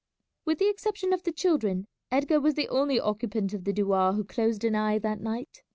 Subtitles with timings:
[0.45, 4.23] With the exception of the children Edgar was the only occupant of the douar who
[4.23, 5.61] closed an eye that night.